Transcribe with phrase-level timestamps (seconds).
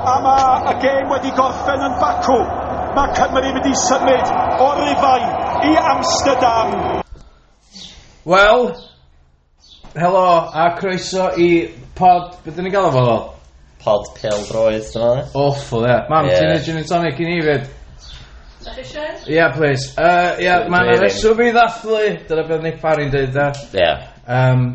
[0.00, 2.38] a mae y gêm wedi gorffen yn Bacw.
[2.96, 4.30] Mae Cymru wedi symud
[4.60, 5.26] o rifau
[5.68, 6.72] i Amsterdam.
[8.30, 8.64] Wel,
[9.96, 11.50] helo a croeso i
[11.96, 13.18] pod, beth dyn ni'n gael o fo?
[13.80, 15.26] Pod pil droedd, dyn ni?
[15.44, 16.00] Awful, ie.
[16.10, 16.40] Mam, yeah.
[16.40, 17.68] ti'n neud gin and tonic i ni fyd?
[18.60, 19.94] Ie, Yeah, please.
[19.96, 22.02] Uh, yeah, mae'n reswm i ddathlu.
[22.28, 23.52] Dyna beth Nick Parry'n dweud, da.
[23.72, 24.10] Yeah.
[24.28, 24.66] Um,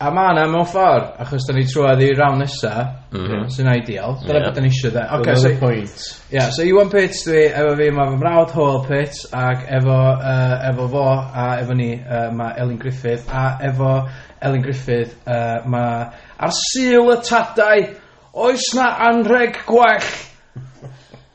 [0.00, 2.70] A ma' 'na mewn ffordd, achos da ni trwad i rawn nesa
[3.12, 4.46] m-hm sy'n ideal dyna yeah.
[4.46, 5.42] beth da ni isio 'de ocê so...
[5.42, 6.04] Dyna o'dd pwynt.
[6.32, 10.54] Ia so Iwan Pits dwi efo fi mae fy mrawd Hywel Pits ac efo uh,
[10.70, 11.02] efo fo
[11.44, 13.90] a efo ni uh, mae Elin Griffith a efo
[14.48, 16.06] Elin Griffith uh, mae
[16.48, 17.84] ar syl y Tadau
[18.46, 20.08] oes 'na anreg gwell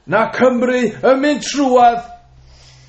[0.09, 2.01] na Cymru yn mynd trwad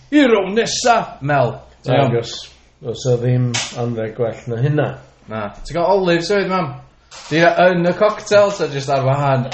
[0.08, 1.58] i rownd nesa Mel.
[1.84, 2.38] Nagos
[2.80, 3.50] do's o ddim
[3.84, 4.88] anreg gwell na hynna.
[5.30, 5.48] Na.
[5.62, 6.74] Ti'n cael olives hefyd, mam?
[7.26, 9.48] Di yn y cocktail, ta jyst ar wahan?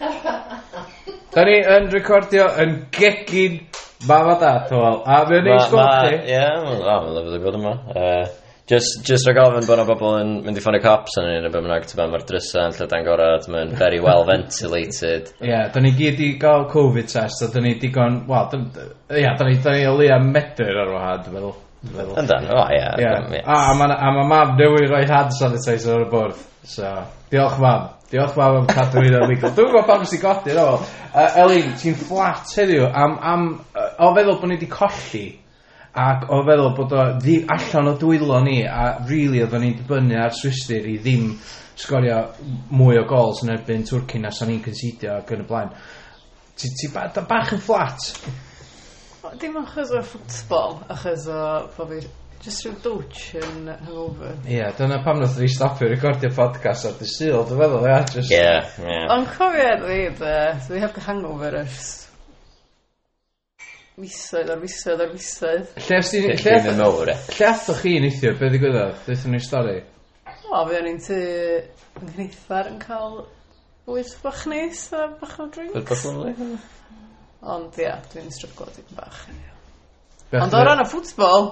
[1.34, 3.56] Da ni yn recordio yn gegin
[4.06, 5.00] mam a dad, wel.
[5.02, 6.18] A mi o'n eich bod chi?
[6.30, 7.72] Ie, mae'n lyfod y bod yma.
[8.70, 11.50] Just, just rhaid gofyn bod yna bobl yn mynd i ffonio cops yn un o
[11.50, 15.34] beth bynnag, ti'n meddwl, mae'r drysa yn llydan gorau, mae'n very well ventilated.
[15.40, 18.64] Ie, yeah, da ni gyd i gael Covid test, a da ni digon, wel,
[19.18, 21.58] ie, da ni, da ni o leia medr ar wahad, dwi'n meddwl.
[21.92, 23.42] Yndan, o ie.
[23.44, 26.40] A a mae mam newydd roi hand sanitizer ar y bwrdd.
[26.64, 26.90] So,
[27.32, 27.88] diolch mam.
[28.10, 29.52] Diolch mam am cadw i'n legal.
[29.52, 30.78] Dwi'n gwybod pam sy'n godi yn ôl.
[31.12, 33.18] Uh, Elin, ti'n flat heddiw am...
[33.20, 35.26] am uh, o feddwl bod ni wedi colli
[36.04, 40.16] ac o feddwl bod o ddim allan o dwylo ni a really, oedden ni'n dibynnu
[40.18, 41.28] ar Swistir i ddim
[41.78, 42.20] sgorio
[42.74, 45.70] mwy o gols yn erbyn Twrci na sa'n ni'n considio ac yn y blaen.
[46.54, 48.08] Ti, ti ba, bach yn fflat?
[49.24, 51.40] ffwc- dim achos o ffwtbol, achos o
[51.78, 52.00] bod fi
[52.44, 54.34] just rhyw dwtch yn hangover.
[54.44, 58.00] Ie, yeah, dyna pam nath ni stopio recordio podcast ar dy syl, dwi'n meddwl, ia,
[58.12, 58.32] just...
[58.34, 58.42] Ie,
[58.84, 58.98] ie.
[59.14, 60.34] Ond cofio fi, de,
[60.68, 61.86] dwi heb gael hangover ers
[63.94, 65.68] misoedd ar misoedd ar misoedd.
[65.86, 66.24] Lle os ti'n...
[66.26, 67.16] Lle Dim yn ath- mowr, e.
[67.38, 69.02] lle athoch chi neithio, be ddigwyddodd?
[69.06, 69.76] Dethon ni stori.
[70.50, 73.20] O, fi o'n i'n tu yng gneithar yn cael
[73.88, 75.78] wyth bach neis a bach o drinks.
[75.78, 76.34] Oedd bach o'n le?
[77.44, 79.18] Ond ia, dwi'n stryglo dipyn bach.
[80.40, 81.50] Ond o ran y ffwtbol,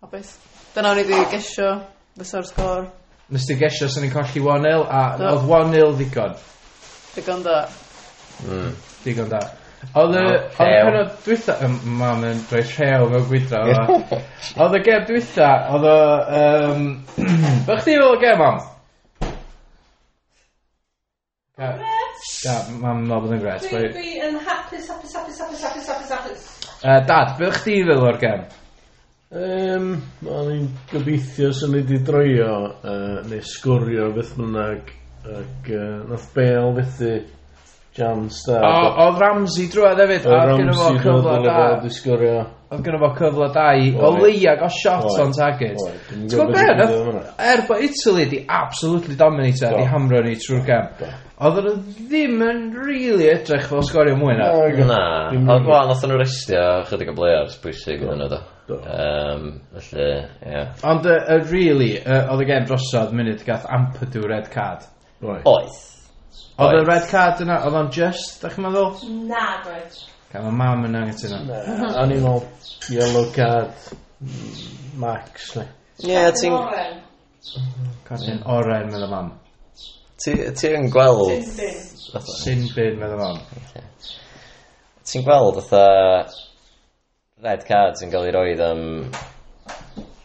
[0.00, 0.32] hapus.
[0.72, 1.74] Dyna o'n i wedi gesio,
[2.16, 2.86] fysa'r sgôr.
[3.30, 5.34] Nes ti gesio sy'n ni'n colli 1-0, a Do.
[5.34, 6.32] oedd 1-0 ddigon.
[7.14, 7.58] Digon da.
[8.46, 8.72] Mm.
[9.04, 9.42] Digon da.
[9.92, 10.24] Oedd y...
[10.24, 11.58] Oedd y penod dwytha...
[12.00, 13.62] Mam yn rhoi rhew mewn gwydra.
[13.76, 14.20] yma.
[14.64, 15.94] Oedd y gem dwytha, oedd y...
[16.40, 16.90] Um,
[17.68, 18.60] Bych fel y gem, mam?
[21.60, 21.99] Ie.
[22.20, 23.64] Da, mam yn meddwl bod yn gret.
[23.70, 26.46] Dwi, dwi yn hapus, hapus, hapus, hapus, hapus, hapus, hapus.
[26.80, 28.42] Uh, Dad, beth o'ch chdi fel o'r gem?
[29.30, 29.90] Ehm,
[30.26, 34.90] o'n i'n gobeithio sy'n ni wedi droio, uh, neu sgwrio beth bynnag,
[35.38, 37.12] ac uh, nath Bale fethu
[37.96, 38.58] jams da.
[38.66, 41.56] O, oedd Ramsey drwad hefyd, a oedd gynnu fo cyfle da.
[41.76, 42.36] wedi sgwrio.
[42.70, 44.20] Oedd gynnu fo cyfle da i, o Oedd.
[44.26, 45.24] leia o shot Oedd.
[45.24, 45.80] on target.
[45.86, 46.04] Oedd.
[46.10, 46.84] Dwi'm yn T'w gwybod gwybod beth be?
[46.84, 47.34] sy'n digwydd yn fan'na.
[47.54, 50.94] Er bod Italy di absolutely dominator, di hamro ni trwy'r gem.
[51.00, 51.10] Do.
[51.40, 54.50] Oedd nhw ddim yn really edrych fel sgorio mwy na.
[54.84, 55.04] Na,
[55.54, 58.40] ond wel, nath nhw restio chydig o players bwysig yn nhw do.
[58.76, 60.50] Um, felly, ie.
[60.50, 60.74] Yeah.
[60.84, 64.84] Ond, uh, uh, really, uh, oedd y gen drosodd munud gath Ampadu red card.
[65.24, 65.80] Oedd.
[66.60, 69.00] Oedd y red card yna, oedd o'n just, da chi'n meddwl?
[69.32, 70.00] Na, doedd.
[70.34, 71.40] Gan mae mam yn angytuno.
[71.88, 72.48] O'n i'n meddwl,
[72.92, 74.64] yellow card, mm,
[75.00, 75.70] max, ne.
[76.04, 76.60] Ie, ti'n...
[76.60, 77.00] Oren.
[78.04, 79.38] Cardyn oren, meddwl mam.
[80.20, 81.30] Ti, ti yn gweld...
[81.32, 82.24] Sin bin.
[82.28, 83.38] Sin bin, meddwl o'n.
[85.10, 85.84] Ti'n gweld fatha
[87.40, 88.82] red cards yn cael ei roed am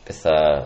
[0.07, 0.65] bethau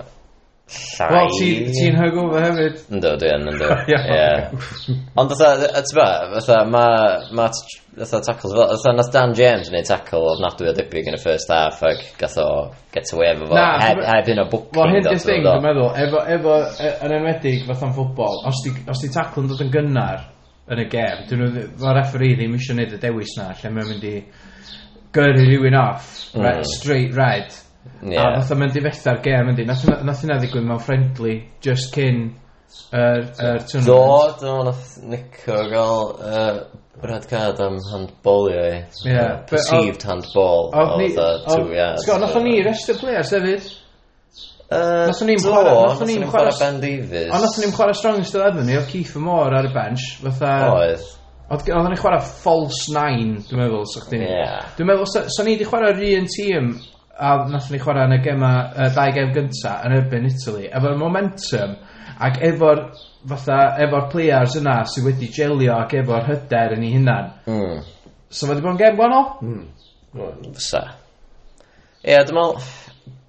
[0.69, 1.09] llai...
[1.13, 2.79] Wel, ti'n ti hungover hefyd.
[2.93, 3.69] Ynddo, dwi yn, ynddo.
[3.93, 4.97] Ie.
[5.19, 6.83] Ond fatha, a ti'n ba, fatha, ma,
[7.35, 7.47] ma,
[7.97, 11.53] fatha tackles fel, fatha nath Dan James wneud tackle ofnadwy o debyg yn y first
[11.53, 12.49] half, ac gath o
[12.93, 14.75] get away efo fo, heb, heb hyn o booking.
[14.77, 18.75] Wel, hyn yw'r thing, dwi'n meddwl, efo, efo, e, yn enwedig fatha'n ffwbol, os di,
[18.91, 20.27] os ti tackle yn dod yn gynnar
[20.69, 24.05] yn y gem, dwi'n mae'r referee ddim eisiau gwneud y dewis na, lle mae'n mynd
[24.05, 24.15] i
[25.17, 26.61] gyrru rhywun off, mm.
[26.69, 27.55] straight red,
[28.03, 28.25] Yeah.
[28.25, 29.65] A fatha mae'n difetha'r gem yndi.
[29.67, 32.29] Nath, nath yna ddigwydd mewn friendly, just cyn
[32.93, 34.39] yr er, er tournament.
[34.43, 36.59] Do, nath Nico gael uh,
[37.01, 38.79] brad card am handbolio i.
[39.07, 39.43] Yeah.
[39.49, 40.71] Perceived handball.
[40.75, 41.11] Oedd ni...
[41.13, 43.69] Sgol, nath o'n i rest y players hefyd.
[44.69, 45.77] Uh, nath o'n i'n chwarae...
[45.89, 47.31] Nath o'n i'n chwarae Ben Davies.
[47.33, 50.11] Ond nath o'n i'n chwarae strong still ever ni, oedd Keith Moore ar y bench.
[50.21, 50.53] Fatha...
[50.75, 51.07] Oedd.
[51.49, 54.21] Oedd o'n i'n chwarae false nine, dwi'n meddwl, sa'ch di.
[54.21, 54.69] Yeah.
[54.77, 56.73] Dwi'n meddwl, sa'n i wedi chwarae'r un tîm
[57.19, 60.97] a nathon ni chwarae yn y gema, y dau gem gynta yn erbyn Italy, efo'r
[60.99, 61.75] momentum,
[62.25, 62.83] ac efo'r
[63.27, 67.33] fatha, efo'r players yna sydd wedi gelio ac efo'r hyder yn ei hunan.
[67.49, 67.81] Mm.
[68.29, 69.29] So mae wedi bod yn gem gwahanol?
[69.43, 69.67] Mm.
[70.55, 70.85] Fysa.
[71.99, 72.67] Ie, yeah, dwi'n meddwl,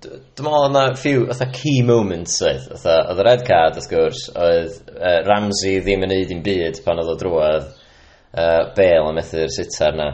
[0.06, 2.68] dwi'n meddwl yna few fatha key moments oedd.
[2.76, 6.82] Otha, oedd y red card wrth gwrs, oedd uh, Ramsey ddim yn neud i'n byd
[6.86, 10.12] pan oedd o drwodd uh, Bale a methu'r sitar na.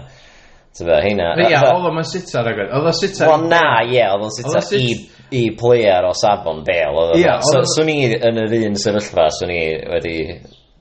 [0.76, 1.30] Tyfa, heina...
[1.40, 2.68] Ia, oedd o'n sitar agwedd.
[2.76, 3.30] Oedd o'n sitar...
[3.30, 4.90] Wel na, ie, oedd o'n sitar i,
[5.32, 7.06] i player o Safon Bale.
[7.16, 7.70] Ia, oedd o'n...
[7.72, 9.62] Swn i yn yr un sefyllfa, swn i
[9.94, 10.18] wedi...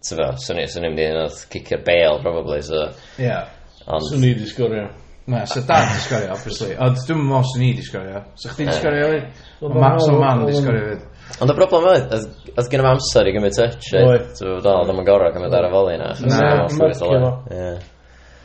[0.06, 2.84] Tyfa, swn i ddim wedi oedd cicio'r Bale, probably, so...
[3.24, 3.40] Ia,
[3.88, 4.90] swn i wedi sgorio.
[5.32, 6.76] Na, so Dan wedi sgorio, obviously.
[6.76, 8.26] Ond dwi'n meddwl swn i wedi sgorio.
[8.36, 9.24] So chdi'n sgorio fi?
[9.64, 11.02] O Max o Man wedi sgorio fi.
[11.42, 12.14] Ond y broblem oedd,
[12.52, 13.90] oedd gen i amser i gymryd touch.
[13.96, 14.04] Eh?
[14.06, 14.30] Oedd.
[14.38, 16.14] Dwi'n meddwl, oedd o'n gorau gymryd ar y foli na.
[16.28, 17.94] Na, mae'n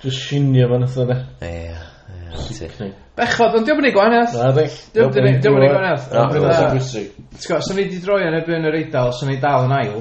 [0.03, 1.17] Just shinio fan ytho de.
[1.45, 1.75] Ie,
[2.15, 2.93] ie.
[3.21, 4.37] Bechod, ond diolch yn ei gwahaniaeth.
[4.39, 4.65] Na, di.
[4.95, 6.07] Diolch yn ei gwahaniaeth.
[6.15, 7.11] Na, diolch yn bwysig.
[7.35, 10.01] T'w gwybod, sy'n ni wedi droi yn erbyn yr eidl, sy'n ni dal yn ail.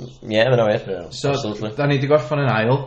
[0.00, 0.86] Ie, mae'n awyr.
[1.12, 1.74] So, Absolutely.
[1.76, 2.80] da ni wedi gorffan yn ail.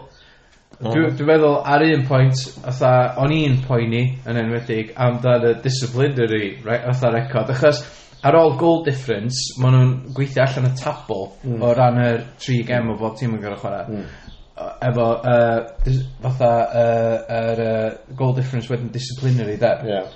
[0.79, 1.11] Mhm.
[1.19, 6.55] Dwi'n meddwl ar un pwynt, atha, o'n i'n poeni yn enwedig am amdan y disciplinary
[6.65, 7.83] atha record, achos
[8.25, 11.61] ar ôl goal difference, maen nhw'n gweithio allan y tabl mm.
[11.61, 12.09] o ran y
[12.41, 13.85] tri gem o bob tîm yn gorau chwarae.
[13.91, 14.22] Mm.
[14.53, 17.85] Uh, efo uh, dis, fatha yy yr uh,
[18.19, 19.71] goal difference wedyn disciplinary de.
[19.87, 20.11] Yeah.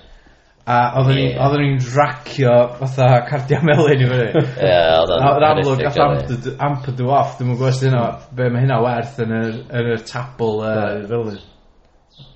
[0.68, 1.40] A oedden ni, yeah.
[1.48, 4.28] oedden ni'n racio fatha cardia melyn i fyny.
[4.36, 8.06] Ie, oedden ni'n amlwg gath amp ampered o off, dwi'n gwybod sydd hynna,
[8.38, 11.04] be mae hynna werth yn yr, yn yr tabl uh, yeah.
[11.10, 11.44] village.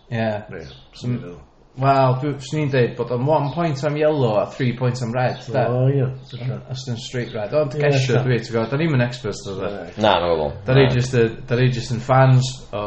[0.09, 0.18] Ie.
[0.18, 0.44] Yeah.
[0.50, 1.39] Yeah.
[1.79, 5.38] Wel, swn i'n deud bod o'n one point am yellow a three point am red,
[5.47, 5.62] de?
[5.71, 6.03] O, ie.
[6.69, 7.53] Os yn straight red.
[7.56, 9.69] Ond gesio, dwi, ti'n gwybod, da ni'n mynd experts, dwi.
[9.69, 9.85] E?
[10.03, 10.51] Na, na, gwbl.
[10.68, 11.15] Da ni just,
[11.47, 12.81] da ni just yn fans o,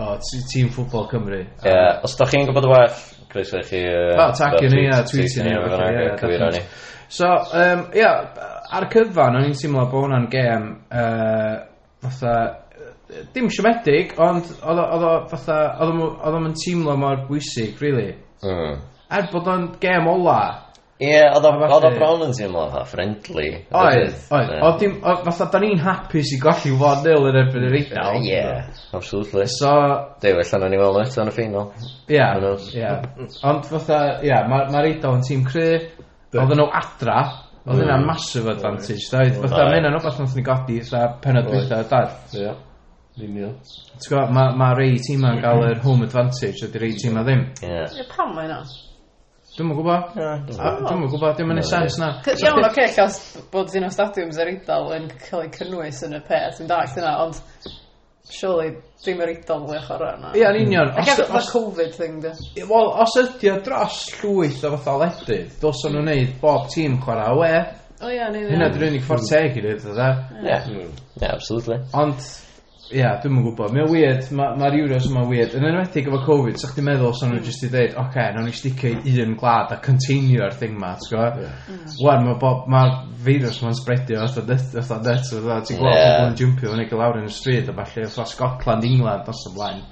[0.00, 1.42] o tîm ffwbol Cymru.
[1.44, 1.74] Ie,
[2.08, 2.96] os da chi'n gwybod y well,
[3.34, 3.82] Chris, eich chi...
[4.16, 6.64] O, tagio ni, a tweetio ni.
[7.12, 7.28] So,
[7.92, 10.66] ie, ar y cyfan, o'n i'n teimlo bod hwnna'n gem,
[12.06, 12.34] fatha,
[13.36, 18.16] dim siomedig, ond oedd o fatha, oedd o'n teimlo mor bwysig, really.
[18.46, 18.74] Mm.
[19.10, 20.40] Er bod o'n gêm ola.
[21.00, 23.46] Ie, yeah, oedd o bron yn teimlo fatha friendly.
[23.72, 24.50] Oedd, oedd.
[24.66, 28.26] Oedd dim, fatha, da ni'n hapus i golli fod nil yn erbyn yr eidl.
[28.28, 28.42] Ie,
[28.98, 29.46] absolutely.
[29.48, 29.72] So...
[30.20, 31.70] Dew, allan o'n i weld eto yn y ffinal.
[32.12, 32.20] Ie,
[32.76, 32.90] ie.
[33.48, 35.70] Ond fatha, ie, mae'r eidl yn tîm cry.
[36.36, 37.22] Oedd nhw adra.
[37.64, 39.24] Oedd hynna'n massive advantage, da.
[39.40, 42.04] Fatha, mae hynna'n rhywbeth nath ni godi, fatha, penod dwytha, da.
[42.36, 42.52] Ie.
[43.20, 43.72] Ddim i ots.
[44.00, 47.42] Ti'n gwybod, mae ma rei tîma'n gael yr home advantage, ydy rei tîma ddim.
[47.66, 48.06] Ie.
[48.14, 48.62] Pam mae yna?
[49.56, 50.14] Dwi'n mwyn gwybod.
[50.16, 52.14] Dwi'n mwyn gwybod, dim yn ei sens na.
[52.32, 53.18] Iawn, oce, chas
[53.52, 56.96] bod un o stadiwms yr eidl yn cael ei cynnwys yn y peth, yn dallt
[56.96, 57.40] yna, ond
[58.30, 58.70] surely
[59.04, 60.32] dim yr eidl fwy ochr yna.
[60.38, 60.92] Ie, yn union.
[60.96, 62.64] Ac efo the Covid thing, di.
[62.70, 67.34] Wel, os ydy o dros llwyth o fatha ledydd, dylsyn nhw'n neud bob tîm chwarae
[67.34, 67.50] awe.
[68.00, 68.54] O ie, ni ddim.
[68.54, 70.12] Hynna dwi'n unig ffordd teg i ddweud, dda.
[70.46, 71.82] Ie, absolutely.
[72.00, 72.30] Ond,
[72.90, 73.70] Ie, yeah, dwi'm yn gwybod.
[73.70, 75.52] Mae'n weird, mae'r ma Euros yma'n weird.
[75.54, 78.48] Yn enwedig efo Covid, sa'ch ti'n meddwl sa'n nhw jyst i ddeud, oce, okay, nawn
[78.48, 81.84] ni sticio i un glad a continuo'r thing ma, ti'n gwybod?
[82.02, 82.96] Wan, mae bob, mae'r
[83.28, 86.16] virus ma'n spreadio os da det, os da det, ti'n gweld yeah.
[86.16, 89.30] pobl yn jumpio yn ei lawr yn y stryd a falle, os da Scotland, England,
[89.30, 89.86] os da blaen.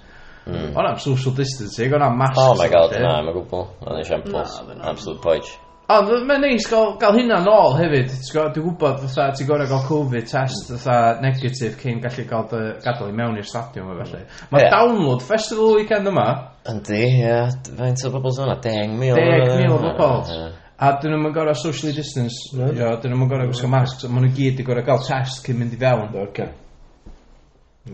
[0.49, 0.75] Mm.
[0.75, 2.43] Ond am social distancing, ond am masks.
[2.43, 3.67] Oh my god, na, mae'n gwbl.
[3.85, 4.59] Ond am shambles.
[4.81, 5.55] Absolute poich.
[5.88, 10.26] Ond mae'n neis gael, gael hynna nôl hefyd, dwi'n gwybod fatha ti'n gorau gael Covid
[10.29, 14.20] test fatha negative cyn gallu gael dy gadael i mewn i'r stadiwm felly.
[14.52, 14.75] Mae yeah.
[14.75, 16.26] download festival weekend yma.
[16.68, 17.33] Yndi, ie,
[17.78, 18.59] faint o bobl sy'n yna?
[18.68, 19.16] 10,000?
[19.16, 20.45] 10,000 o bobl.
[20.76, 22.68] A dyn nhw'n gorau socially distance, no.
[22.68, 23.00] Right.
[23.00, 25.73] dyn nhw'n gorau gwisgo masks, ond maen nhw gyd i gorau gael test cyn mynd
[25.73, 26.12] i fewn.
[26.26, 26.52] Okay.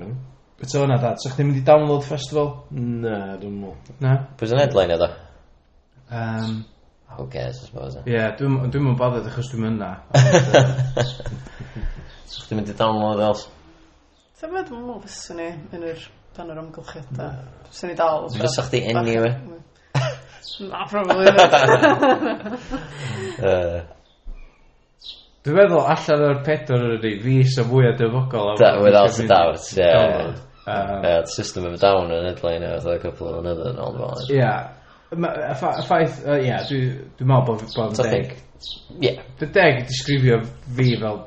[0.03, 0.11] No.
[0.59, 1.23] Beth o'na dad?
[1.23, 2.57] sa'ch ddim mynd i download festival?
[2.75, 3.99] Na, dwi'n mwyn.
[4.03, 4.19] Na?
[4.35, 5.15] Pwy sy'n headline o da?
[6.11, 6.65] Um,
[7.19, 7.97] who cares, I suppose.
[7.99, 8.03] Eh?
[8.07, 9.91] Ie, yeah, dwi'n dwi'm yn bothered achos dwi'm yna.
[11.01, 13.43] Os chdi'n mynd i download els?
[14.41, 16.01] Ti'n meddwl, dwi'n meddwl fyswn ni yn yr
[16.37, 17.35] dan yr amgylchiadau.
[17.71, 18.15] Fyswn ni dal.
[18.35, 19.35] Fysa chdi anyway.
[19.35, 19.37] E?
[20.71, 21.27] Na, probably.
[25.45, 28.55] Dwi'n meddwl allan o'r pedwar yr ydy, fi sy'n fwy o dyfogol.
[28.81, 30.33] Without a doubt, yeah.
[30.65, 34.25] Um, yeah, system of down yn edrych yn a couple of another and all that.
[34.33, 34.73] Yeah,
[35.21, 36.81] ma- y ffa- y ffaith, yy, ie, dwi,
[37.19, 38.33] dwi'n meddwl bod bod So yn deg.
[38.35, 39.23] think, yeah.
[39.41, 40.41] Dy deg i disgrifio
[40.77, 41.21] fi fel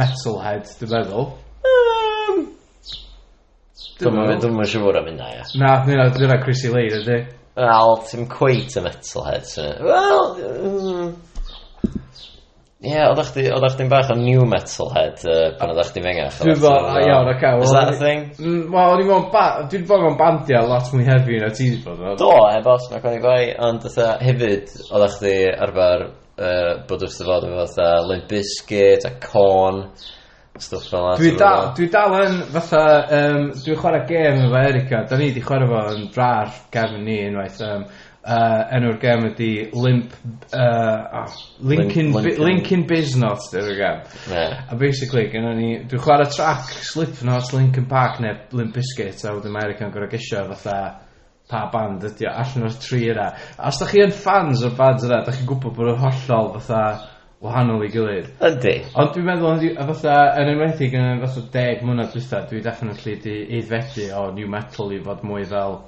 [0.00, 1.28] metalhead, dwi'n meddwl.
[1.72, 2.44] Um,
[3.98, 5.44] Dwi'n ddim yn siŵr am hynna, ie.
[5.58, 7.18] Na, dyna, dyna Chrissy Lee, ydy.
[7.58, 9.46] Wel, ti'n cweit y metalhead.
[9.48, 11.08] so- Wel, mm,
[12.78, 16.36] Ie, oeddach chdi, oeddach chdi'n bach o new metal head uh, pan oeddach chdi'n fengach.
[16.46, 17.48] Dwi'n fawr, iawn, oce.
[17.66, 18.20] Is that a thing?
[18.38, 22.04] Mm, wel, o'n i'n fawr, dwi'n bod o'n bandiau lot mwy heavy na ti'n bod.
[22.20, 23.88] Do, e, bos, mae'n conni gwaith, ond
[24.22, 25.34] hefyd, oeddach chdi
[25.66, 29.82] arfer uh, bod wrth y fod efo fatha Limp Bizkit, a Corn,
[30.54, 31.18] stwff fel yna.
[31.18, 32.84] Dwi dal, dwi dal yn fatha,
[33.18, 37.24] um, dwi'n chwarae gêm efo Erica, da ni wedi chwarae fo yn drar gefn ni
[37.26, 37.88] unwaith, um,
[38.28, 40.14] uh, enw'r gem ydi Limp
[40.52, 42.44] uh, oh, Lincoln, Link, Lincoln.
[42.44, 44.64] Lincoln Biznot dy'r gem yeah.
[44.68, 49.54] a basically gynnu ni dwi'n chwarae track Slipknot Lincoln Park neu Limp Bizkit a wedyn
[49.54, 50.78] mae'r gan gorau gisio fatha
[51.48, 54.74] pa band ydi o allan o'r tri yna a os da chi yn fans o'r
[54.76, 56.82] bands yna da chi'n gwybod bod yn hollol fatha
[57.44, 62.10] wahanol i gilydd ydy ond dwi'n meddwl a fatha yn enwedig yn fatha deg mwynhau
[62.12, 65.78] dwi'n dwi definitely di eiddfedu o new metal i fod mwy fel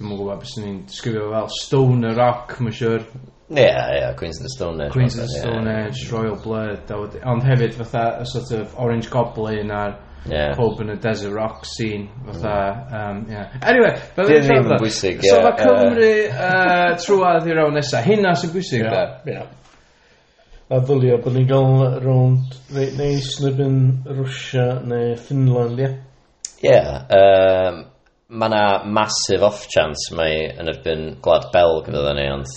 [0.00, 3.02] Dwi'n yn gwbod be' swn i'n disgrifio fel stoner rock mae'n siwr.
[3.52, 7.00] Ie ie Queens of the Stone Age Queens of the Stone Age, Royal Blood a
[7.02, 9.98] wed- ond hefyd fatha y sort of Orange Goblin a'r
[10.30, 10.54] Ie.
[10.56, 12.96] pob yn y Desert Rock scene fatha mm.
[12.96, 13.44] yym ie.
[13.74, 17.76] Eniwe, fel Dyn ni'n ddim yn bwysig, So ie, ma' Cymru uh, trwad i'r rawn
[17.76, 18.00] nesa.
[18.06, 19.04] Hynna sy'n bwysig da?
[19.28, 19.46] Ia.
[20.70, 23.80] A ddylio bod ni'n gael rownd reit neis yn erbyn
[24.16, 25.94] Rwsia neu Finland, ia?
[26.64, 27.88] Ie, yym
[28.30, 32.52] Mae yna massive off-chance mae yn erbyn Gwlad Belg fydda ni, ond...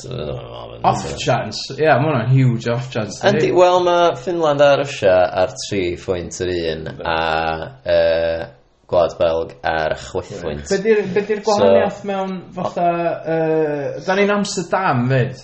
[0.85, 1.73] Off-chance?
[1.73, 3.23] Ie, yeah, mae hwnna'n huge off-chance.
[3.25, 7.17] Yndi, wel mae Finland a Russia ar 3 phwynt yr un, a
[7.95, 8.43] uh,
[8.93, 10.69] Gwlad Belg ar chwythwynt.
[10.69, 12.87] Be di'r gwahaniaeth so, mewn fatha...
[13.23, 15.41] Uh, da ni'n Amsterdam fyd?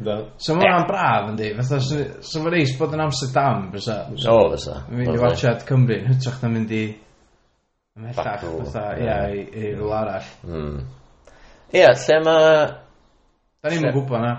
[0.00, 0.16] Da.
[0.40, 4.02] So mae hwnna'n braf yndi, fatha, so mae'n reis bod yn Amsterdam, fysa?
[4.28, 4.82] O, fysa.
[4.92, 6.84] Mynd i watchad Cymru, yn hytrach na mynd i...
[8.00, 9.96] Ymhellach, fatha, ia, i, i rwyl mm.
[9.98, 10.30] arall.
[10.48, 10.78] Mm.
[11.76, 12.54] Ia, lle mae...
[13.60, 14.30] Da ni'n gwybod na.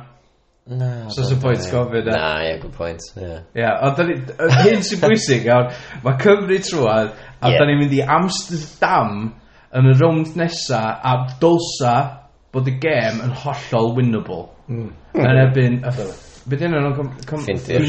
[0.71, 0.87] Na.
[1.13, 2.15] So sy'n pwynt gofyn na.
[2.15, 4.17] Na, ia, good point, Ie, Ia, ond da ni,
[4.63, 5.69] hyn sy'n bwysig, iawn,
[6.05, 9.29] mae Cymru trwad, a da ni'n mynd i Amsterdam
[9.77, 11.95] yn y rownd nesa, a dylsa
[12.51, 14.43] bod y gêm yn hollol winnable.
[14.71, 14.91] Mm.
[15.21, 15.79] Yn ebyn,
[16.49, 17.83] Be dyn nhw'n Ffindir.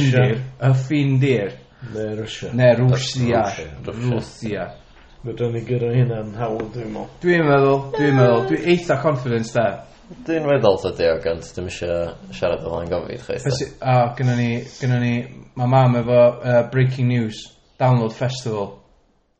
[0.61, 1.55] Y Ffindir.
[1.95, 2.53] Neu Rwysia.
[2.53, 3.47] Neu Rwysia.
[3.89, 4.67] Rwysia.
[5.23, 7.11] Fydden ni gyda hynna'n hawdd, dwi'n meddwl.
[7.23, 9.67] Dwi'n meddwl, dwi'n meddwl, dwi'n eitha confidence da.
[10.27, 13.61] Dwi'n meddwl ta dio, ond dwi'n eisiau siarad o flaen gofyd chweith.
[13.79, 14.49] A, gynnu ni,
[14.81, 15.13] gynnu ni,
[15.61, 17.45] mae mam efo uh, Breaking News,
[17.79, 18.73] Download Festival.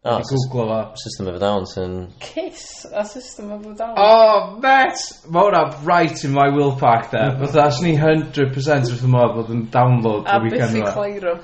[0.05, 0.79] O, oh, Google fo.
[1.03, 1.97] System of a Down sy'n...
[2.23, 3.99] Kiss a System of a Down.
[3.99, 5.03] Oh, met!
[5.31, 7.35] Mae hwnna right in my will pack there.
[7.43, 10.95] Fytha, as ni 100% wrth y modd bod yn download y weekend yma.
[10.95, 11.37] A beth i Cleiro.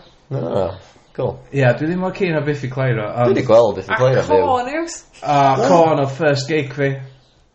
[1.19, 1.33] Cool.
[1.51, 3.09] Ie, yeah, dwi ddim mor cyn o Biffy Clyro.
[3.11, 4.21] Dwi wedi gweld Biffy Clyro.
[4.23, 4.99] A Corn yws.
[5.27, 6.93] A Corn oedd first gig fi.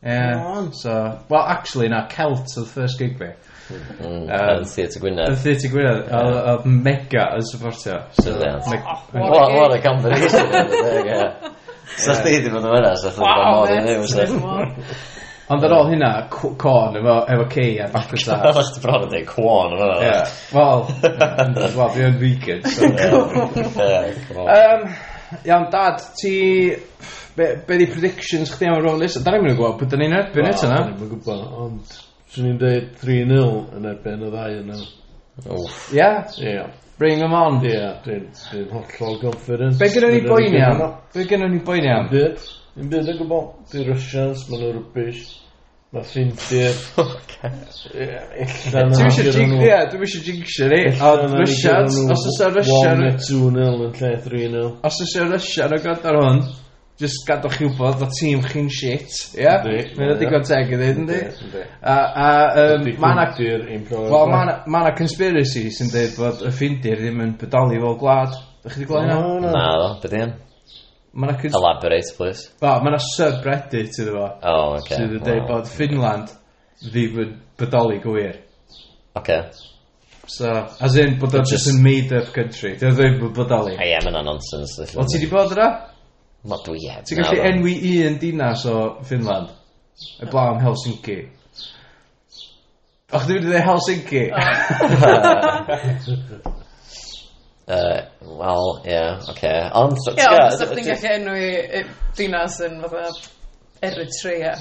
[0.04, 0.92] Yeah, so,
[1.30, 3.30] well, actually, na, Celt oedd first gig fi.
[3.72, 5.32] Mm, um, Theatr Gwynedd.
[5.32, 8.02] Yn Theatr Gwynedd, oedd mega yn supportio.
[8.20, 8.68] Brilliant.
[9.16, 11.52] Oh, what a conversation.
[11.94, 14.96] So, chdi wedi bod yn fyna, sa chdi wedi bod yn fyna.
[15.52, 18.54] Ond ar ôl hynna, corn efo, efo K a backward arch.
[18.56, 20.22] Fel chdi bron yn dweud corn efo hynna.
[20.56, 20.86] Wel,
[21.78, 22.64] well, dwi yn vegan.
[22.72, 22.88] So,
[24.46, 24.88] um,
[25.44, 26.38] iawn, dad, ti...
[27.34, 29.20] Be, be di predictions chdi am y rôl list?
[29.26, 30.80] Da ni'n mynd i gweld pwy da ni'n erbyn eto na.
[30.86, 32.00] Da ni'n gwybod, ond...
[32.34, 33.44] Swn i'n dweud 3-0
[33.78, 34.80] yn erbyn y ddau yna.
[35.98, 36.10] Ie?
[36.46, 36.58] Ie.
[37.02, 37.60] Bring them on.
[37.66, 39.82] Ie, yeah, dwi'n hollol confidence.
[39.82, 40.84] Be gynnu ni boen iawn?
[41.14, 42.08] Be gynnu ni boen am?
[42.14, 42.46] Byd.
[42.74, 43.42] Yn byd o gwbl.
[43.70, 45.26] Di Russians, maen nhw'n rwbys.
[45.94, 46.72] Mae ffrindiau.
[47.46, 49.02] Ella na.
[49.06, 50.80] Eisiau jinxio, ie, dwi'n eisiau jinxio ni.
[51.06, 53.04] Ond Russians, os oes y Russian...
[53.12, 54.64] 1-2-0 yn lle 3-0.
[54.90, 56.40] Os oes y Russian o gyd ar hwn,
[57.04, 59.54] just gadwch chi wybod o tîm chi'n shit, ie?
[60.00, 61.20] Mae'n ydy gwrdd teg i ddweud, ynddi?
[61.94, 62.00] A
[63.04, 63.28] mae'n a...
[63.38, 68.34] Wel, mae yna conspiracy sy'n dweud bod y ffindir ddim yn bodoli fel gwlad.
[68.66, 69.54] Dych chi wedi gweld hynna?
[69.54, 70.18] Na, do, beth
[71.14, 72.50] Mae na cons- Elaborate, please.
[72.62, 74.24] Wel, mae na subreddit iddo fo.
[74.26, 74.96] O, oh, oce.
[74.98, 76.32] Sydd yn dweud bod Finland
[76.88, 78.40] ddim yn bodoli gwir.
[79.20, 79.38] Oce.
[80.34, 80.50] So,
[80.82, 82.74] as in, bod o'n just yn made-up country.
[82.82, 83.76] Dwi'n ddim yn bodoli.
[83.78, 84.90] Ie, mae yna nonsense.
[84.96, 85.70] Wel, ti di bod yna?
[86.50, 86.98] Ma dwi e.
[87.06, 87.76] Ti'n gallu enwi
[88.08, 89.54] un dinas o Finland?
[90.18, 91.20] Y blaw am Helsinki.
[93.14, 94.26] Och, dwi'n dweud Helsinki.
[97.68, 98.02] Uh,
[98.40, 99.32] Wel, ie, yeah, oce.
[99.32, 99.60] Okay.
[99.74, 100.20] Ond, ti'n gwybod...
[100.20, 101.84] Ie, ond ti'n gallu enw i
[102.18, 103.06] dinas yn fatha
[103.88, 104.56] Eritrea.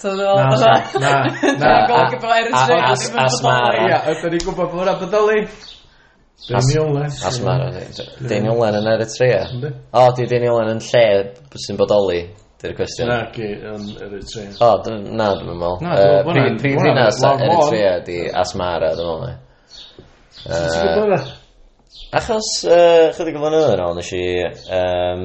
[0.00, 0.72] So, Na, na,
[1.04, 1.12] na.
[1.60, 2.88] Na, gol gyfo Eritrea.
[3.22, 3.84] Asmara.
[3.84, 5.44] Ie, ydyn ni'n gwybod bod hwnna bydoli.
[6.48, 7.14] Daniel Len.
[7.30, 7.70] Asmara.
[8.18, 9.42] Daniel Len yn Eritrea.
[9.94, 11.04] O, di Daniel Len yn lle
[11.66, 12.22] sy'n bodoli.
[12.60, 13.12] Dy'r cwestiwn.
[13.12, 14.56] Na, gi, yn Eritrea.
[14.58, 14.72] O,
[15.06, 15.86] na, dwi'n meddwl.
[15.86, 19.38] Uh, Prif ddinas Eritrea di Asmara, dwi'n meddwl.
[20.40, 21.30] Ti'n gwybod uh,
[22.10, 24.24] Achos, uh, chydig o flynyddoedd yn ôl, nes i
[24.76, 25.24] um,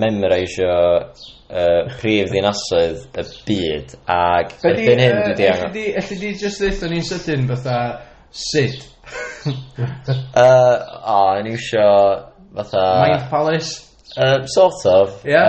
[0.00, 5.78] memorisio uh, prif ddinasoedd y byd ac erbyn hyn dwi di angen.
[6.02, 7.78] Elli di just ddeithio ni'n sydyn fatha
[8.36, 8.84] sut?
[9.46, 10.78] uh,
[11.16, 11.88] o, yn iwsio
[12.56, 12.86] fatha...
[13.06, 13.86] Mind Palace?
[14.16, 15.20] Uh, sort of.
[15.28, 15.44] Yeah.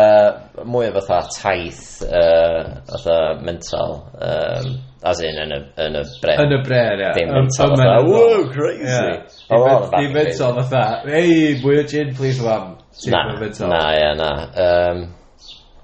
[0.55, 4.01] Uh, mwy o fatha taith, uh, fatha mental.
[4.19, 7.12] Um, As in, yn y, yn y bre Yn y brer, ia.
[7.13, 9.12] Ddim yn tal fatha, whoa crazy.
[9.51, 12.74] Ddim yn tal fatha, hey, mwy o gin, please, mam.
[13.13, 13.22] Na,
[13.70, 14.32] na, ia, na.
[14.66, 15.04] Um,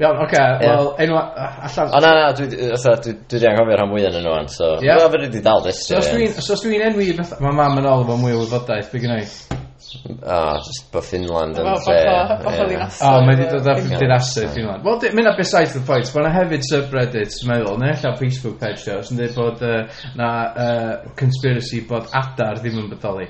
[0.01, 0.71] Iawn, oce, okay, yeah.
[0.73, 1.91] wel, enw, allan...
[1.93, 4.71] O, na, na, dwi wedi anghofio rhan fwyaf yn nhw an, so...
[4.81, 4.97] Yeah.
[4.97, 6.01] Wel, fe wedi dal destio.
[6.01, 9.61] So, os dwi'n enwi, mae mam yn ôl efo mwy o wybodaeth, be gynnau?
[10.03, 11.97] O, just bo Finland yn fe.
[12.07, 14.85] O, mae wedi dod ar dinasu Finland.
[14.85, 18.57] Wel, mynd ar besides the point, mae yna hefyd subreddits, dwi'n meddwl, neu allan Facebook
[18.61, 23.29] page o, sy'n dweud bod uh, na uh, conspiracy bod adar ddim yn bodoli.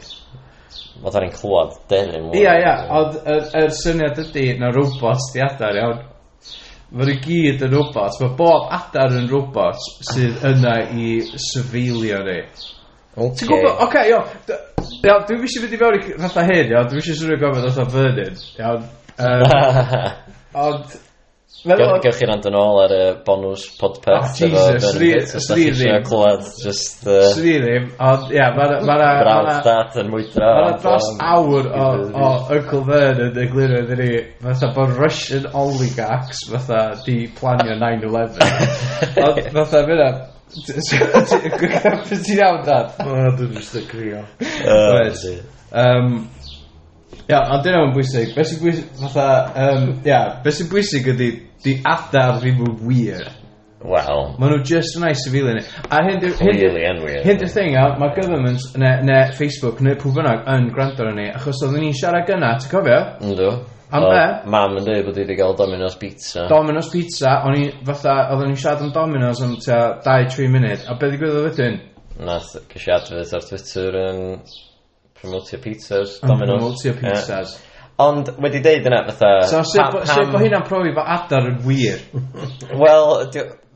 [1.04, 5.32] Wel, da'n i'n clywed dyn yn Ia, ia, ond yr er syniad ydy na robots
[5.36, 6.04] di adar, iawn.
[6.94, 11.16] Mae'r i gyd yn robots, mae bob adar yn robots sydd yna i
[11.50, 12.44] sefeilio ni.
[13.14, 13.34] Okay.
[13.42, 14.70] Ti'n gwybod, oce, okay, iawn,
[15.04, 17.88] Iawn, dwi'n eisiau fynd i mewn i fatha hyn, iawn, dwi'n eisiau swnio gofyn fatha
[17.94, 18.86] Vernon, iawn.
[19.24, 19.50] Yym,
[20.68, 21.02] ond...
[21.64, 21.94] Meddwl...
[22.04, 24.18] Gewch chi rand yn ôl ar y bonws podpeth.
[24.18, 24.88] Ah, oh, Jesus,
[25.46, 27.06] sri- sri clywed, just...
[27.08, 28.84] Uh, Swn i ddim, ond ia, mae'n...
[28.90, 30.50] Brawd dad yn mwydra.
[30.58, 31.88] Mae'n dros um, awr o,
[32.20, 34.12] o Uncle Vernon yn egluro iddyn ni,
[34.44, 38.44] fatha bod Russian oligarchs fatha di planio 9-11.
[39.30, 40.10] Ond fatha fyna,
[40.54, 42.96] Ti'n iawn, dad?
[43.02, 44.24] O, dwi'n just yn crio.
[45.74, 46.24] Um,
[47.24, 48.34] Ia, ond dyna mae'n bwysig.
[48.36, 49.28] Beth sy'n bwysig, fatha,
[49.64, 51.30] um, ia, beth sy'n bwysig ydy,
[51.64, 53.30] di adar ddim yn wir.
[53.84, 54.26] Wel.
[54.40, 55.60] Maen nhw just yn nice civilian.
[55.88, 56.36] A hyn di'r...
[56.40, 57.22] Clearly yn wir.
[57.24, 61.16] Hyn di'r thing, iawn, mae government, neu ne Facebook, neu pwy bynnag yn gwrando ar
[61.16, 63.00] ni, achos oedden ni'n siarad gyna, ti'n cofio?
[63.24, 63.50] Ynddo.
[63.94, 64.22] Am be?
[64.50, 66.48] Mam yn dweud bod i wedi cael Domino's Pizza.
[66.50, 70.96] Domino's Pizza, o'n i fatha, oedden ni'n siarad am Domino's am tua 2-3 munud, a
[70.98, 71.78] beth i gwybod wedyn?
[72.26, 74.24] Nath gysi adfyd ar Twitter yn
[75.20, 76.58] promotio pizzas, Domino's.
[76.58, 77.54] Promotio pizzas.
[77.54, 77.70] Yeah.
[78.02, 79.32] Ond wedi deud yna fatha...
[79.52, 82.02] So, sef bod hynna'n profi bod adar yn wir?
[82.82, 83.14] Wel,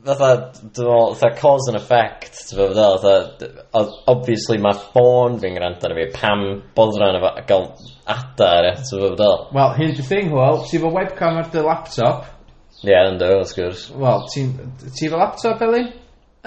[0.06, 5.56] fatha, dwi'n meddwl, fatha cause and effect, ti'n meddwl, fatha, fatha, obviously mae ffôn fi'n
[5.58, 6.44] gwrando arno fi, pam
[6.76, 7.66] bod rhan efo gael
[8.14, 12.26] adar, ti'n meddwl, Wel, hyn dy thing, wel, ti fo webcam ar dy laptop,
[12.84, 13.88] Ie, yeah, ynddo, wrth gwrs.
[13.98, 14.52] wel, ti'n
[14.94, 15.88] ti fo laptop, Elin?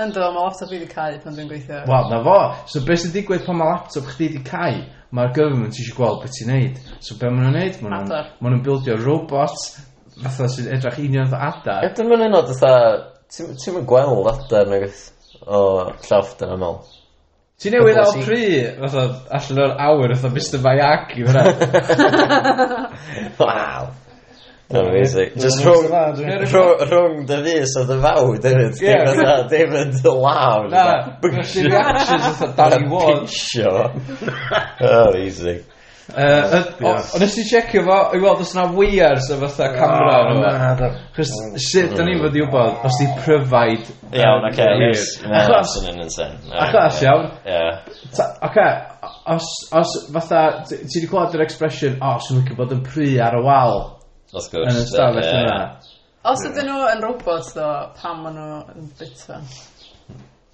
[0.01, 1.81] Ynddo, mae laptop i wedi cael pan dwi'n gweithio.
[1.89, 2.35] Wel, na fo.
[2.71, 4.77] So, beth sy'n digwydd pan mae laptop chdi wedi cael?
[5.11, 6.77] Mae'r government eisiau gweld beth ti'n neud.
[7.03, 7.81] So, be maen nhw'n neud?
[7.83, 8.29] Maen nhw'n- Adar.
[8.39, 9.65] maen nhw'n bildio robots
[10.23, 11.89] fatha sy'n edrych union fatha adar.
[11.89, 12.71] Ydyn nhw'n mynd yn fatha,
[13.31, 15.05] Ti'n ti'm yn gweld adar nagwyt
[15.47, 15.61] o
[16.03, 16.81] llawft yn amal.
[17.61, 18.45] Ti o al pry
[18.81, 19.03] fatha
[19.37, 21.43] allan o'r awyr fatha Mr Miyagi fyna.
[23.39, 23.91] Waw.
[24.71, 25.31] Amazing.
[25.35, 25.87] Just rhwng,
[26.87, 28.77] rhwng dy fus o dy fawd hefyd.
[28.79, 30.67] Dim yna, dim yn dy law.
[30.71, 30.85] Na,
[31.23, 33.27] reactions fatha Danny Ward.
[33.27, 33.91] Pinsio.
[34.79, 35.63] Amazing.
[36.11, 40.15] Yy y- o- nes ti checio fo i weld os yna wires a fatha camera
[40.17, 40.51] arno yma.
[40.57, 40.89] Na do.
[41.13, 41.59] Achos mm.
[41.61, 45.75] sut da ni fod i wybod, os 'di pryfaid Iawn oce, neis ma' hynna'n Achos
[45.77, 46.57] swnio'n insane.
[46.65, 47.29] Achos iawn.
[47.45, 47.63] Ie.
[48.17, 48.67] Ta- ocê
[49.35, 49.47] os
[49.81, 53.13] os fatha ti ti 'di clywed yr expression o 'swn i'n licio bod yn pry
[53.23, 53.77] ar y wal
[54.33, 55.35] Wrth gwrs yn y stafell ie.
[55.45, 55.59] yna.
[56.31, 57.69] Os ydyn nhw yn robots ddo,
[58.01, 59.39] pam maen nhw yn bita?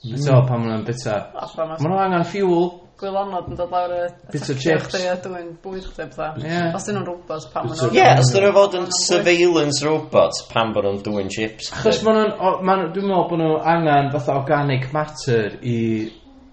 [0.07, 1.17] Beto pan maen nhw'n bita?
[1.35, 4.07] Alla ma' Ma' nhw angen fuel gwylonod yn dod lawr y...
[4.33, 4.95] Bits o chips.
[4.97, 6.29] ...a dwi'n bwyd chdi bydda.
[6.37, 6.71] bethau.
[6.77, 7.97] Os dyn nhw'n robots, pam maen nhw'n...
[7.97, 11.69] Ie, os dyn nhw fod yn surveillance robot, pam bod nhw'n dwi'n chips.
[11.77, 12.89] Achos maen nhw'n...
[12.95, 15.77] Dwi'n meddwl bod nhw angen fatha organic matter i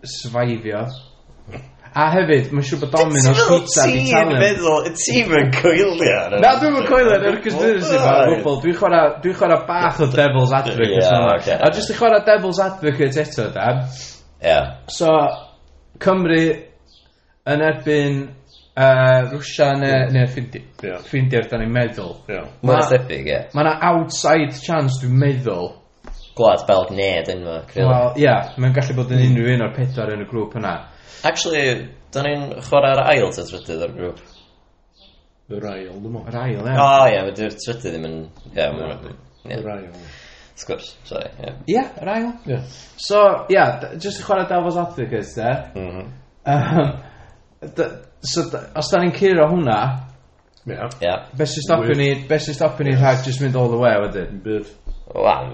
[0.04, 0.85] survivio.
[1.94, 4.35] A hefyd, mae'n siŵr bod Domino's Pizza di talu.
[4.35, 6.16] Ti'n meddwl, ti'n yn coelio?
[6.42, 8.61] Na, dwi'n yn coelio yn yr conspiracy fan o gwbl.
[8.64, 10.98] Dwi'n chwarae dwi chwara bach o Devil's Advocate.
[10.98, 11.54] yeah, okay.
[11.54, 13.68] A jyst i chwarae Devil's Advocate eto, da.
[14.42, 14.59] Ie.
[14.90, 15.12] So,
[16.02, 16.40] Cymru
[17.52, 21.00] yn erbyn uh, Rwsia neu, neu ffindi, yeah.
[21.04, 22.14] ffrindiau da ni'n meddwl.
[22.30, 22.50] Yeah.
[22.66, 23.40] Mae'n thebyg, ie.
[23.54, 25.72] Mae yna outside chance, dwi'n meddwl.
[26.35, 27.90] Gwlad Belg neu Denmark, really.
[27.92, 30.72] Wel, ie, yeah, mae'n gallu bod yn unrhyw un o'r pedwar yn y grŵp yna.
[31.30, 31.76] Actually,
[32.14, 34.24] da ni'n chwarae'r ail ta trydydd o'r grŵp.
[35.54, 36.33] Yr ail, dwi'n meddwl.
[36.33, 36.74] Yr ail, ie.
[36.74, 38.18] O, ie, yeah, trydydd ddim yn...
[38.50, 39.88] Ie, yeah, Yr ail.
[40.55, 41.31] Sgwrs, sorry.
[41.40, 41.88] Ie, yeah.
[41.99, 42.27] yr ail.
[42.47, 42.67] Yeah.
[42.97, 45.55] So, ia, yeah, jyst i chwarae Devil's Advocate, de.
[45.75, 46.07] Mm -hmm.
[46.55, 46.93] um,
[47.75, 47.88] da,
[48.23, 49.79] so, da, os da ni'n curo hwnna,
[50.67, 50.90] yeah.
[51.03, 51.25] yeah.
[51.35, 54.38] beth sy'n stopio ni, beth sy'n stopio ni rhag jyst mynd all the way wedyn?
[54.45, 54.71] Bydd.
[55.14, 55.51] Wel,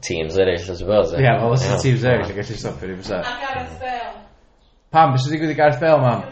[0.00, 1.12] teams eraill, I suppose.
[1.16, 3.20] Ie, yeah, well, os y teams eraill yn gallu stopio ni, fysa.
[3.20, 4.24] A Gareth Bale.
[4.92, 6.24] Pam, beth sy'n digwydd i Gareth Bale, mam?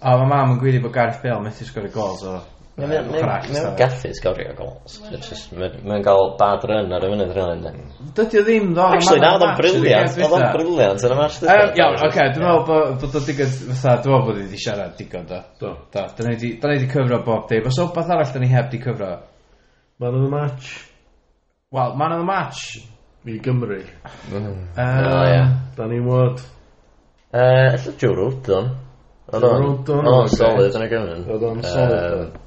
[0.00, 2.38] O, mae mam yn gwylio bod Gareth Bale methu sgwr y gol, so...
[2.80, 4.98] Mae'n gallu sgorio gols.
[5.04, 7.72] Mae'n cael bad run ar y fynydd rhywun, ynddo.
[7.76, 8.12] Mm.
[8.18, 8.86] Dydy o ddim, ddo.
[8.96, 10.20] Actually, na, oedd o'n briliant.
[10.20, 11.40] Oedd o'n briliant yn y match.
[11.46, 12.62] Iawn, oce, dwi'n meddwl
[13.02, 15.40] bod o'n digon, fatha, dwi'n meddwl bod ni wedi siarad digon, do.
[15.60, 15.74] Do.
[15.94, 17.68] Da, da ni wedi cyfro bob dim.
[17.70, 19.10] Os o'n beth arall da ni heb di cyfro?
[20.00, 20.72] Man of the match.
[21.70, 22.80] Wel, man of the match.
[23.26, 23.82] I Gymru.
[24.74, 26.40] Da ni'n wod.
[27.36, 28.70] Ella Joe Rodon.
[29.30, 31.28] Oedd o'n solid yn y gyfnod.
[31.30, 32.38] Oedd o'n solid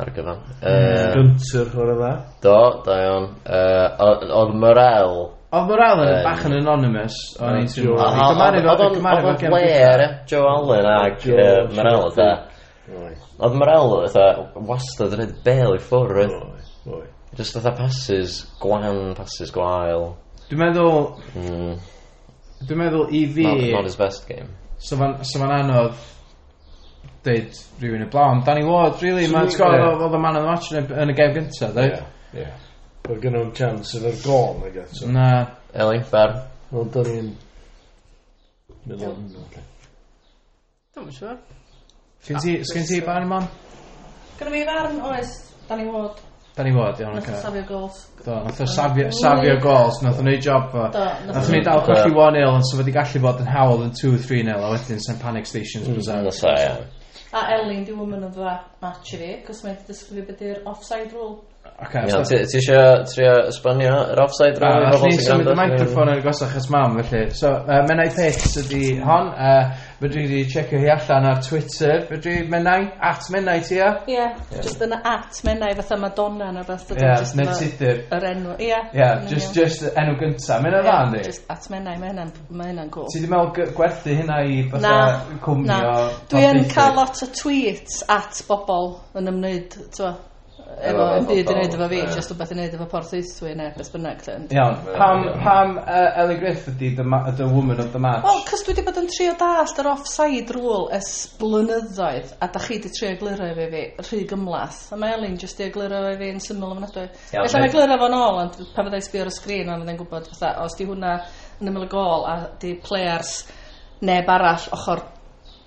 [0.00, 0.40] ar gyfan.
[0.62, 2.10] Uh, Gunter, o'r yma.
[2.44, 3.28] Do, da iawn.
[3.42, 4.06] Uh,
[4.38, 5.16] oedd Morel...
[5.50, 7.96] Oedd Morel yn bach yn anonymous, o'n i'n teimlo.
[7.98, 11.26] Oedd o'n Blair, Joe Allen ag
[11.74, 12.28] Morel, da.
[13.40, 13.96] Oedd Morel,
[14.68, 16.36] wastad yn edrych bel i ffwrdd.
[17.38, 20.12] Just oedd passes, gwan, passes gwael.
[20.50, 21.02] Dwi'n meddwl...
[21.34, 21.74] Mm.
[22.62, 23.50] Dwi'n meddwl i fi...
[23.50, 24.54] Not, not his best game.
[24.78, 25.98] So ma'n anodd
[27.26, 30.50] deud rhywun y blaw Danny Ward, really, so, mae'n sgol oedd y man of the
[30.50, 31.94] match yn y, yn y gef gyntaf, dweud.
[31.94, 32.44] Ie, yeah, ie.
[32.46, 32.66] Yeah.
[33.10, 34.98] Oedd gen nhw'n chance yn yr gol, I guess.
[35.00, 35.08] So.
[35.10, 35.28] Na.
[35.74, 36.36] Eli, bar.
[36.70, 37.30] Wel, da ni'n...
[38.86, 39.30] Middle yn...
[40.96, 41.38] Dwi'n siŵr.
[42.26, 43.46] Sgyn ti ah, barn, man?
[44.38, 45.32] Gynna fi farn, oes,
[45.68, 46.20] Danny Ward.
[46.56, 47.16] Danny Ward, iawn.
[47.16, 48.00] Nath o safio gols.
[48.24, 50.86] Do, nath o safio, safio gols, nath o'n neud job fo.
[50.92, 54.72] Nath o'n dal colli 1-0, ond sef wedi gallu bod yn hawl yn 2-3-0, a
[54.74, 56.00] wedyn sy'n panic stations hmm.
[56.00, 56.26] bizarre.
[56.28, 56.99] Nath o.
[57.32, 61.12] A Elin 'di woman of the match i fi 'c'os mae'n dysgu disgrifio be' offside
[61.18, 61.36] rule.
[61.80, 65.52] Okay, Iawn, ti ti isio trio esbonio yr offside rhaid i bobl sy'n symud y
[65.54, 65.76] gwrando?
[65.78, 67.22] microfon yn gosach ys mam felly.
[67.38, 69.30] So, uh, Menai Pets ydi hon.
[69.32, 69.70] Uh,
[70.00, 72.02] Fydri wedi checio hi allan ar Twitter.
[72.10, 73.88] Fydri Menai, at Menai ti a?
[74.12, 74.26] Ie,
[74.60, 76.92] just yn at mennau fatha Madonna neu beth.
[76.96, 78.02] Ie, neu tudur.
[78.18, 78.80] Yr enw, ie.
[79.00, 80.60] Ie, just, just enw gynta.
[80.60, 81.24] Mae'n yna dda, ynddi?
[81.32, 83.08] Just at mennau, mae hynna'n ma hynna'n cool.
[83.12, 85.80] Ti wedi meddwl gy- gwerthu hynna i Na, fatha cwmni na.
[85.96, 86.08] o...
[86.32, 90.12] Dwi yn cael lot o tweets at bobl yn ymwneud, t'wo,
[90.78, 93.72] efo yn byd i neud efo fi, just o beth i neud efo porthaethwy neu
[93.76, 94.22] beth bynnag.
[94.54, 97.04] Iawn, pam, pam uh, Ellie Griff ydi the,
[97.38, 98.24] the woman of the match?
[98.26, 102.64] Wel, cys dwi wedi bod yn trio dallt yr offside rule es blynyddoedd, a da
[102.64, 104.82] chi wedi trio egluro efo fi rhy gymlath.
[104.94, 107.06] A mae Elin jyst i egluro efo fi yn syml ofnadwy.
[107.30, 110.32] Felly mae egluro fo'n ôl, ond pan fyddai sbio ar y sgrin, ond fyddai'n gwybod
[110.32, 111.16] fatha, os di hwnna
[111.60, 113.40] yn ymwyl y gol a di players
[114.06, 115.04] neb arall, ochr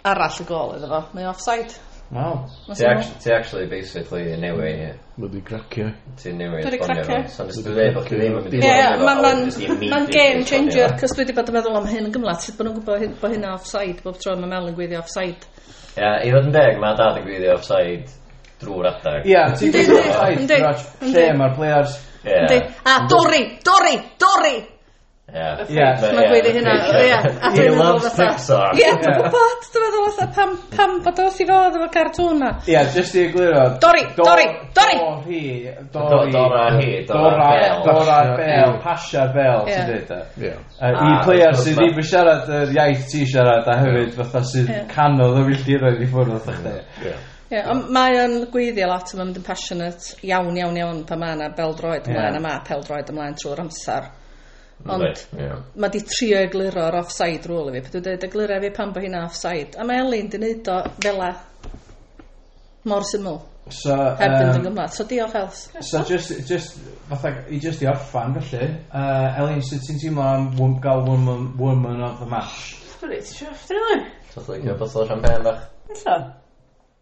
[0.09, 1.92] arall y gol iddo fo, mae offside.
[2.13, 2.45] Wow.
[2.75, 4.99] Ti actually, ti actually basically yn newid.
[5.17, 5.87] Mae di cracio.
[6.21, 6.67] Ti newid.
[6.67, 7.17] Dwi'n cracio.
[7.33, 9.87] So nes dwi'n dweud bod chi ddim yn mynd i fod.
[9.89, 12.69] Mae'n game changer, cos dwi wedi bod yn meddwl am hyn yn gymlaeth, Sut bod
[12.69, 15.49] nhw'n gwybod bod hynna offside, bob tro mae Mel yn gweithio offside.
[15.97, 18.13] Ie, i ddod yn deg, mae dad yn gwyddi offside
[18.61, 19.25] drwy'r adag.
[19.29, 21.97] Ie, ti'n gwyddi offside, lle mae'r players.
[22.23, 24.55] A Dori, Dori, Dori,
[25.33, 25.65] Yeah.
[25.65, 25.97] Yeah.
[25.97, 26.73] Mae'n gweud ei hynna.
[27.55, 28.75] He loves Pixar.
[28.77, 29.63] Ie, dwi'n gwybod?
[29.73, 32.51] Dwi'n meddwl fatha pam, pam bod os i fod efo cartwn na.
[32.69, 33.63] Ie, just i egluro.
[33.81, 34.45] Dori, Dori,
[34.77, 34.99] Dori!
[34.99, 35.41] Dori,
[35.95, 36.31] Dori.
[36.35, 37.81] Dora hi, Dora Bell.
[37.87, 40.21] Dora Bell, Pasha Bell, ti'n dweud e.
[40.45, 40.53] e
[40.85, 44.15] ah, I player sydd ddim yn siarad yr iaith ti siarad a hefyd mm.
[44.21, 46.79] fatha sydd canodd o filltiroedd i ffwrdd o chdi.
[47.53, 51.35] Yeah, ond mae o'n gweiddio lot mae'n mynd yn passionate iawn, iawn, iawn pan mae
[51.37, 52.39] yna beldroed ymlaen yeah.
[52.39, 54.13] a mae peldroed ymlaen trwy'r amser.
[54.83, 55.61] Ond yeah.
[55.79, 57.93] mae di trio egluro'r offside rule i fi.
[57.93, 59.77] Dwi'n dweud eglurio fi pan bod hynna offside.
[59.79, 61.29] A mae Elin di wneud o fela
[62.91, 63.39] mor syml.
[63.71, 64.91] So, heb um, yn gymlaen.
[64.91, 65.63] So diolch Els.
[65.87, 70.49] So just, just, fatha, i just i orffan felly, uh, Elin, sut ti'n teimlo am
[70.59, 72.73] wom, gael woman, woman of the match?
[72.97, 74.07] Ffwrdd, ti'n siarad ffwrdd i lwy'n?
[74.33, 75.67] Dwi'n dweud, beth o'r rhan bach?
[75.95, 76.17] Illa.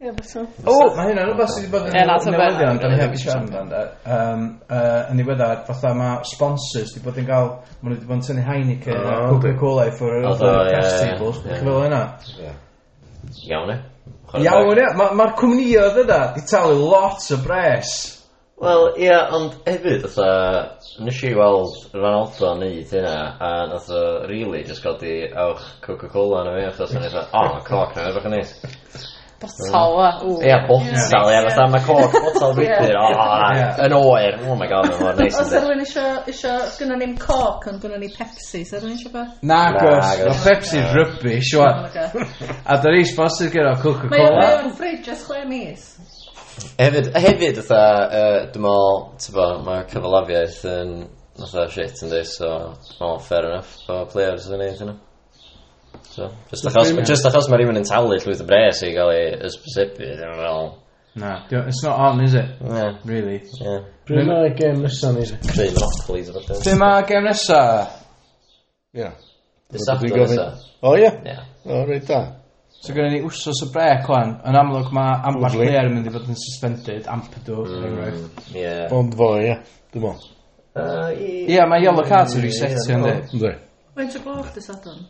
[0.01, 0.41] Ie, fysa.
[0.65, 3.81] O, mae hynna'n rhywbeth sydd wedi bod yn newyddion, da ni heb i siarad amdano.
[4.15, 7.51] Um, uh, yn ddiweddar, fatha mae sponsors wedi bod yn cael,
[7.83, 11.43] maen nhw wedi bod yn tynnu Heineken a Coca-Cola i ffwrdd o'r cash tables.
[11.43, 11.99] Chi'n fel yna?
[13.51, 13.77] Iawn e.
[14.41, 14.89] Iawn e.
[14.97, 17.93] Mae'r cwmnioedd yna wedi talu lot o bres.
[18.65, 23.93] Wel, ia, ond hefyd, fatha, nes i weld Van Alto yn neud hynna, a nath
[23.93, 28.09] o really just di awch Coca-Cola na fi, achos o'n i fatha, oh, coc na,
[28.09, 29.09] edrych yn neis.
[29.41, 30.09] Botol, wa.
[30.45, 32.93] Ia, botol, ia, fatha mae corc botol rydyn,
[33.87, 35.39] yn oer, oh my god, mae'n neis.
[35.41, 39.39] Os rwy'n isio, isio, gynnu ni'n coc ond gynnu ni Pepsi, so rwy'n isio beth?
[39.49, 41.87] Na, gos, o Pepsi'n rubbish, wan.
[41.89, 44.31] Oh A da ni sponsor gyda Coca-Cola.
[44.37, 45.87] Mae o'n ffridge ys chwe mis.
[46.77, 47.83] Hefyd, hefyd, ytha,
[48.53, 50.97] dwi'n meddwl, ti'n bod, mae cyfalafiaeth yn,
[51.41, 54.99] ytha, shit, yn dweud, so, fair enough, o players yn ei wneud hynna.
[56.11, 59.29] So, just, achos, just achos mae rhywun yn talu llwyth o bres i gael ei
[59.47, 60.65] ysbysebu, ddim yn fel...
[61.21, 62.49] Na, it's not on, is it?
[62.63, 62.97] Yeah.
[63.07, 63.37] Really?
[63.59, 63.85] Yeah.
[64.07, 65.23] Pryd mae gem nesa ni?
[65.43, 66.65] Pryd monopolies o fath.
[66.65, 67.61] Pryd mae gem nesa?
[68.99, 69.13] Ia.
[69.71, 70.49] Dysabdo nesa.
[70.83, 71.07] O ie?
[71.31, 71.45] Ia.
[71.63, 72.19] O, reit da.
[72.81, 76.13] So gyda ni wsos y brec o'n, yn amlwg mae amball player yn mynd i
[76.15, 78.43] fod yn suspended, Ampedw, mm, er enghraifft.
[78.55, 78.83] Yeah.
[78.99, 79.59] Ond fo, ia,
[79.93, 80.29] dwi'n mwyn.
[81.21, 83.17] Ie, mae yellow cards yn resetio, ynddi?
[83.35, 83.51] Ynddi.
[83.95, 85.03] Mae'n tra gloch dy sadon?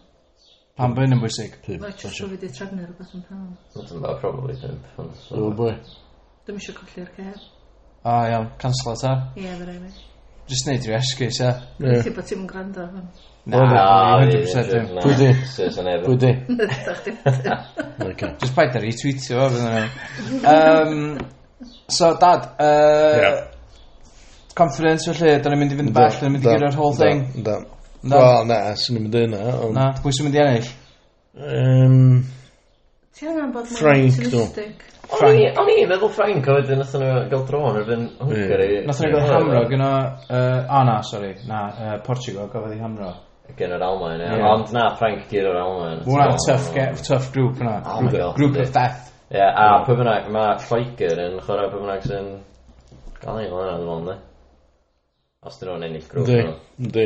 [0.82, 1.58] Pam bod hyn yn bwysig?
[1.62, 1.82] Pum.
[1.84, 3.42] Wel, jyst bod wedi trefnu rhywbeth yn pam.
[3.76, 4.56] Dwi'n meddwl, probably
[4.96, 5.18] pump.
[5.30, 5.76] O, bwy.
[6.48, 7.44] Dwi'n eisiau colli'r cer.
[8.02, 8.48] O, iawn.
[8.64, 9.12] Cancel o ta?
[9.38, 9.92] Ie, fe rai mi.
[10.50, 11.52] Just neud rhyw esgus, ia.
[11.84, 12.00] Ie.
[12.02, 13.04] Chi bod ti'n gwrando fan.
[13.54, 13.60] Na,
[14.24, 15.30] 100% na, Pwy di?
[16.08, 16.32] Pwy di?
[18.42, 21.22] Just paid ar retweetio fo, byddwn um,
[21.94, 23.38] So, dad, uh, yeah.
[24.58, 27.24] confidence felly, da ni'n mynd i fynd bell, da ni'n mynd i gyrra'r whole thing.
[27.46, 27.81] Da, da.
[28.04, 28.18] Na.
[28.18, 29.42] Wel, na, sy'n ni'n mynd yna.
[29.62, 29.76] Ond...
[29.78, 30.70] Na, pwy sy'n mynd i ennill?
[31.38, 32.24] Um,
[33.16, 34.42] Ti angen bod mwy Frank, do.
[34.48, 34.88] optimistic.
[35.12, 38.70] O'n i- o'n i'n meddwl Frank a wedyn nath nhw gael dron erbyn Hwngari.
[38.88, 39.90] Nath nhw'n gael hamro gyno...
[40.32, 41.34] Uh, a na, sori.
[41.50, 43.12] Na, uh, Portugal gafodd i hamro.
[43.60, 44.30] Gen yr Almain, ie.
[44.38, 44.44] Ie.
[44.48, 46.02] Ond na, Frank gyr o'r Almain.
[46.08, 47.82] Mae tough, ge- tough group yna.
[47.84, 48.36] Oh my Group- God.
[48.40, 49.10] Group of death.
[49.32, 52.32] Ie, a pwy bynnag, mae Lloegr yn chwarae pwy bynnag sy'n
[53.22, 54.18] gael ei fel yna, dwi'n meddwl, ne?
[55.52, 56.32] Os dyn nhw'n ennill grŵp.
[56.32, 57.06] Ynddi,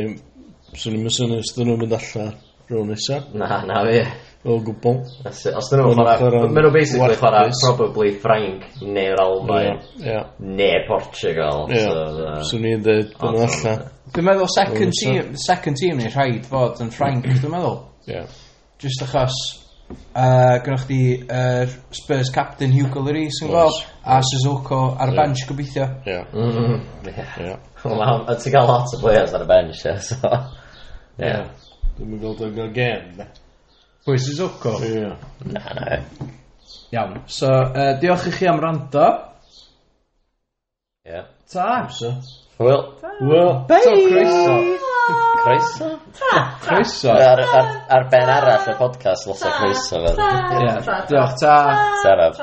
[0.74, 2.32] Swn i'n mysyn os dyn nhw'n mynd allan
[2.70, 3.28] rôl nesaf.
[3.38, 4.00] Na, na fi.
[4.46, 4.98] O gwbl.
[5.26, 6.30] Os dyn nhw'n chwarae...
[6.50, 9.78] Mae nhw basically chwarae probably Frank neu'r Almain.
[10.02, 10.32] Yeah.
[10.40, 11.66] Neu Portugal.
[11.74, 12.40] Yeah.
[12.48, 13.86] Swn i'n dweud bod nhw'n allan.
[14.14, 17.80] Dwi'n meddwl second team, second team neu rhaid fod yn Frank, dwi'n meddwl.
[18.10, 18.26] Ie.
[18.82, 19.38] Just achos
[19.86, 25.44] Uh, gynnwch chi uh, Spurs captain Hugo Lloris yn gweld a Suzuko ar y bench
[25.46, 25.86] gobeithio.
[26.08, 26.16] Ie.
[26.32, 27.52] Mm-hmm.
[28.00, 30.32] Wel, ti'n cael lot o players ar y bench, ie, so...
[31.22, 31.36] Ie.
[32.00, 33.28] Dwi'n gweld o'n gael gem, ne?
[34.08, 34.74] Pwy, Suzuko?
[34.88, 35.06] Ie.
[35.52, 36.00] Na, na.
[36.96, 39.06] Iawn, so, uh, diolch i chi am rando.
[41.06, 41.22] Ie.
[41.52, 41.70] Ta.
[41.94, 42.16] so.
[42.58, 42.88] Hwyl.
[43.02, 43.86] Bye.
[43.86, 44.94] Ta, croeso.
[45.46, 45.98] Croeso.
[46.18, 46.58] Ta.
[46.60, 47.12] Croeso.
[47.12, 50.00] Ar, ar, ar ben arall y podcast, los o croeso.
[50.02, 50.72] Ie,
[51.08, 51.56] diolch, ta.
[52.02, 52.36] Saraf.